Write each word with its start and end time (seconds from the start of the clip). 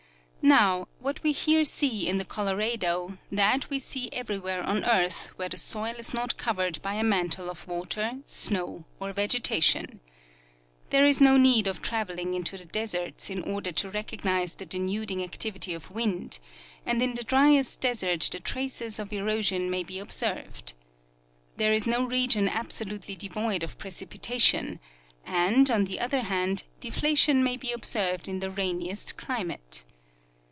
Now, 0.43 0.87
what 0.99 1.21
we 1.21 1.33
here 1.33 1.63
see 1.63 2.07
in 2.07 2.17
the 2.17 2.25
Colorado, 2.25 3.19
that 3.31 3.69
we 3.69 3.77
see 3.77 4.09
every 4.11 4.39
where 4.39 4.63
on 4.63 4.83
earth 4.83 5.27
where 5.35 5.47
the 5.49 5.55
soil 5.55 5.93
is 5.99 6.15
not 6.15 6.35
covered 6.35 6.81
by 6.81 6.95
a 6.95 7.03
mantle 7.03 7.47
of 7.47 7.67
water, 7.67 8.21
snow 8.25 8.85
or 8.99 9.13
vegetation. 9.13 9.99
There 10.89 11.05
is 11.05 11.21
no 11.21 11.37
need 11.37 11.67
of 11.67 11.83
traveling 11.83 12.33
into 12.33 12.57
the 12.57 12.65
deserts 12.65 13.29
in 13.29 13.43
order 13.43 13.71
to 13.73 13.91
recognize 13.91 14.55
the 14.55 14.65
denuding 14.65 15.23
activity 15.23 15.75
of 15.75 15.91
wind; 15.91 16.39
and 16.87 17.03
in 17.03 17.13
the 17.13 17.23
driest 17.23 17.79
desert 17.79 18.21
the 18.31 18.39
traces 18.39 18.97
of 18.97 19.13
erosion 19.13 19.69
may 19.69 19.83
be 19.83 19.99
observed. 19.99 20.73
There 21.57 21.71
is 21.71 21.85
no 21.85 22.03
region 22.03 22.49
absolutely 22.49 23.15
devoid 23.15 23.61
of 23.61 23.77
precipitation, 23.77 24.79
and, 25.23 25.69
on 25.69 25.85
the 25.85 25.99
other 25.99 26.21
hand, 26.21 26.63
deflation 26.79 27.43
may 27.43 27.57
be 27.57 27.71
observed 27.71 28.27
in 28.27 28.39
the 28.39 28.49
rainiest 28.49 29.17
climate. 29.17 29.85